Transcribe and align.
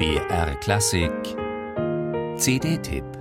BR 0.00 0.54
Klassik. 0.62 1.36
CD-Tipp 2.38 3.19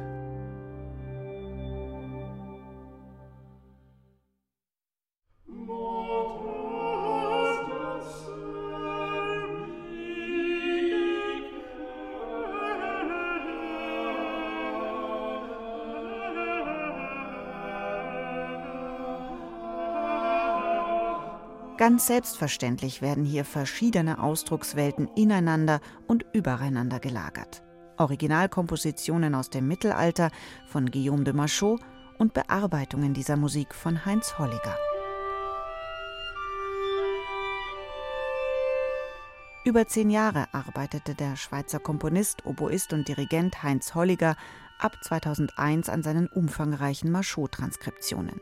Ganz 21.80 22.08
selbstverständlich 22.08 23.02
werden 23.02 23.24
hier 23.24 23.46
verschiedene 23.46 24.22
Ausdruckswelten 24.22 25.08
ineinander 25.16 25.80
und 26.08 26.26
übereinander 26.34 27.00
gelagert. 27.00 27.64
Originalkompositionen 27.96 29.34
aus 29.34 29.50
dem 29.50 29.66
Mittelalter 29.66 30.30
von 30.68 30.92
Guillaume 30.92 31.24
de 31.24 31.34
Machaut 31.34 31.80
und 32.18 32.34
Bearbeitungen 32.34 33.14
dieser 33.14 33.38
Musik 33.38 33.74
von 33.74 34.06
Heinz 34.06 34.38
Holliger. 34.38 34.78
Über 39.64 39.88
zehn 39.88 40.10
Jahre 40.10 40.54
arbeitete 40.54 41.16
der 41.16 41.38
Schweizer 41.38 41.80
Komponist, 41.80 42.46
Oboist 42.46 42.92
und 42.92 43.08
Dirigent 43.08 43.64
Heinz 43.64 43.96
Holliger 43.96 44.36
ab 44.80 44.98
2001 45.02 45.88
an 45.88 46.04
seinen 46.04 46.28
umfangreichen 46.28 47.10
Machaut-Transkriptionen. 47.10 48.42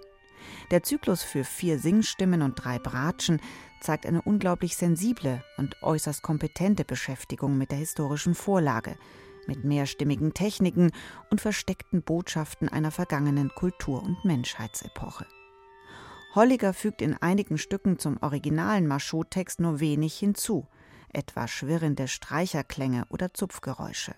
Der 0.72 0.84
Zyklus 0.84 1.24
für 1.24 1.44
vier 1.44 1.80
Singstimmen 1.80 2.42
und 2.42 2.56
drei 2.56 2.80
Bratschen 2.80 3.40
zeigt 3.82 4.06
eine 4.06 4.22
unglaublich 4.22 4.76
sensible 4.76 5.44
und 5.58 5.82
äußerst 5.84 6.22
kompetente 6.22 6.84
Beschäftigung 6.84 7.58
mit 7.58 7.72
der 7.72 7.78
historischen 7.78 8.36
Vorlage, 8.36 8.98
mit 9.48 9.64
mehrstimmigen 9.64 10.34
Techniken 10.34 10.92
und 11.30 11.42
versteckten 11.42 12.02
Botschaften 12.02 12.70
einer 12.70 12.92
vergangenen 12.92 13.50
Kultur- 13.50 14.04
und 14.04 14.24
Menschheitsepoche. 14.26 15.26
Holliger 16.36 16.74
fügt 16.74 17.02
in 17.02 17.16
einigen 17.16 17.58
Stücken 17.58 17.98
zum 17.98 18.18
originalen 18.22 18.88
Machaut-Text 18.88 19.60
nur 19.60 19.80
wenig 19.80 20.18
hinzu, 20.18 20.68
etwa 21.12 21.48
schwirrende 21.48 22.08
Streicherklänge 22.08 23.06
oder 23.10 23.34
Zupfgeräusche. 23.34 24.14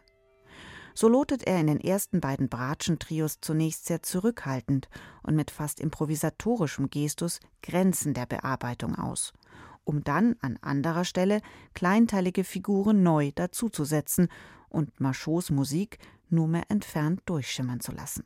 So 1.00 1.08
lotet 1.08 1.44
er 1.47 1.61
in 1.61 1.67
den 1.67 1.80
ersten 1.80 2.19
beiden 2.19 2.50
Bratschen-Trios 2.50 3.39
zunächst 3.39 3.86
sehr 3.86 4.03
zurückhaltend 4.03 4.89
und 5.23 5.33
mit 5.33 5.50
fast 5.50 5.80
improvisatorischem 5.80 6.89
Gestus 6.89 7.39
Grenzen 7.64 8.14
der 8.14 8.25
Bearbeitung 8.25 8.95
aus, 8.95 9.31
um 9.86 10.03
dann 10.03 10.36
an 10.42 10.59
anderer 10.61 11.05
Stelle 11.05 11.39
kleinteilige 11.73 12.44
Figuren 12.44 13.02
neu 13.02 13.31
dazuzusetzen 13.33 14.27
und 14.67 15.00
Machots 15.00 15.52
Musik 15.52 16.00
nur 16.27 16.50
mehr 16.50 16.66
entfernt 16.67 17.22
durchschimmern 17.27 17.80
zu 17.80 17.94
lassen. 17.94 18.25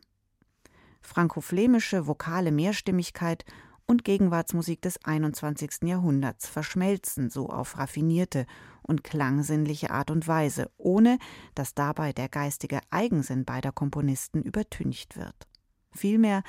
Franko-flämische 1.03 2.07
vokale 2.07 2.51
Mehrstimmigkeit 2.51 3.45
und 3.85 4.03
Gegenwartsmusik 4.03 4.81
des 4.81 4.97
21. 5.05 5.83
Jahrhunderts 5.83 6.47
verschmelzen 6.47 7.29
so 7.29 7.51
auf 7.51 7.77
raffinierte 7.77 8.47
und 8.83 9.03
klangsinnliche 9.03 9.91
Art 9.91 10.11
und 10.11 10.27
Weise, 10.27 10.69
ohne 10.77 11.17
dass 11.55 11.73
dabei 11.73 12.13
der 12.13 12.29
geistige 12.29 12.79
Eigensinn 12.89 13.45
beider 13.45 13.71
Komponisten 13.71 14.41
übertüncht 14.41 15.17
wird. 15.17 15.47
Vielmehr 15.91 16.43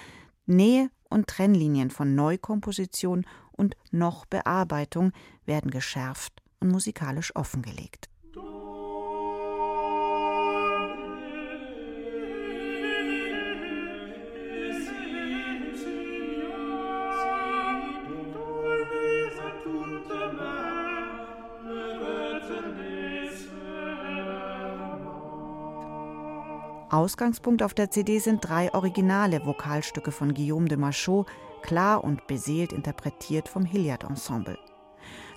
Nähe 0.46 0.90
und 1.08 1.26
Trennlinien 1.26 1.90
von 1.90 2.14
Neukomposition 2.14 3.24
und 3.52 3.76
noch 3.90 4.26
Bearbeitung 4.26 5.12
werden 5.46 5.70
geschärft 5.70 6.42
und 6.60 6.70
musikalisch 6.70 7.34
offengelegt. 7.36 8.08
Ausgangspunkt 26.94 27.64
auf 27.64 27.74
der 27.74 27.90
CD 27.90 28.20
sind 28.20 28.48
drei 28.48 28.72
originale 28.72 29.44
Vokalstücke 29.44 30.12
von 30.12 30.32
Guillaume 30.32 30.68
de 30.68 30.78
Machaut, 30.78 31.26
klar 31.60 32.04
und 32.04 32.28
beseelt 32.28 32.72
interpretiert 32.72 33.48
vom 33.48 33.64
Hilliard 33.64 34.04
Ensemble. 34.04 34.56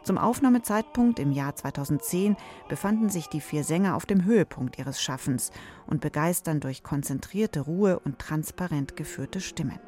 Zum 0.04 0.20
Aufnahmezeitpunkt 0.20 1.18
im 1.18 1.32
Jahr 1.32 1.56
2010 1.56 2.38
befanden 2.70 3.10
sich 3.10 3.26
die 3.28 3.42
vier 3.42 3.64
Sänger 3.64 3.96
auf 3.96 4.06
dem 4.06 4.24
Höhepunkt 4.24 4.78
ihres 4.78 5.02
Schaffens 5.02 5.50
und 5.88 6.00
begeistern 6.00 6.60
durch 6.60 6.84
konzentrierte 6.84 7.62
Ruhe 7.62 8.00
und 8.02 8.20
transparent 8.20 8.96
geführte 8.96 9.42
Stimmen. 9.42 9.80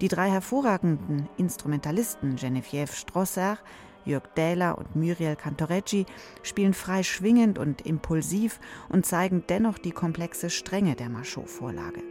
Die 0.00 0.08
drei 0.08 0.28
hervorragenden 0.28 1.28
Instrumentalisten 1.36 2.34
Geneviève 2.34 2.92
Strosser, 2.92 3.58
Jörg 4.04 4.26
Dähler 4.36 4.78
und 4.78 4.96
Muriel 4.96 5.36
Cantoreggi 5.36 6.06
spielen 6.42 6.74
frei 6.74 7.02
schwingend 7.02 7.58
und 7.58 7.86
impulsiv 7.86 8.60
und 8.88 9.06
zeigen 9.06 9.44
dennoch 9.48 9.78
die 9.78 9.92
komplexe 9.92 10.50
Strenge 10.50 10.94
der 10.94 11.08
Machaut-Vorlage. 11.08 12.02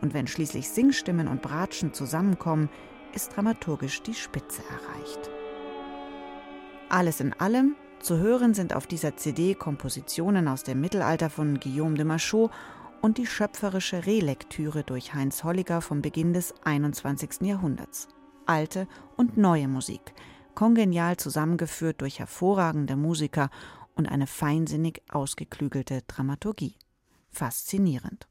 Und 0.00 0.14
wenn 0.14 0.26
schließlich 0.26 0.68
Singstimmen 0.68 1.28
und 1.28 1.42
Bratschen 1.42 1.92
zusammenkommen, 1.92 2.70
ist 3.14 3.36
dramaturgisch 3.36 4.02
die 4.02 4.14
Spitze 4.14 4.62
erreicht. 4.62 5.30
Alles 6.88 7.20
in 7.20 7.32
allem, 7.34 7.76
zu 8.00 8.16
hören 8.16 8.54
sind 8.54 8.74
auf 8.74 8.86
dieser 8.86 9.16
CD 9.16 9.54
Kompositionen 9.54 10.48
aus 10.48 10.62
dem 10.62 10.80
Mittelalter 10.80 11.28
von 11.28 11.60
Guillaume 11.60 11.96
de 11.96 12.04
Machaut 12.04 12.50
und 13.02 13.18
die 13.18 13.26
schöpferische 13.26 14.06
Relektüre 14.06 14.84
durch 14.84 15.14
Heinz 15.14 15.44
Holliger 15.44 15.80
vom 15.80 16.02
Beginn 16.02 16.32
des 16.32 16.54
21. 16.64 17.42
Jahrhunderts. 17.42 18.08
Alte 18.46 18.88
und 19.16 19.36
neue 19.36 19.68
Musik, 19.68 20.00
kongenial 20.50 21.16
zusammengeführt 21.16 22.00
durch 22.00 22.18
hervorragende 22.18 22.96
Musiker 22.96 23.50
und 23.94 24.06
eine 24.06 24.26
feinsinnig 24.26 25.02
ausgeklügelte 25.10 26.02
Dramaturgie. 26.06 26.76
Faszinierend. 27.30 28.29